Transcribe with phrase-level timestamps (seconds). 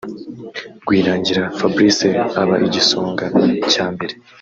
[0.85, 2.07] Rwirangira Fabrice
[2.41, 3.25] aba igisonga
[3.71, 4.13] cya mbere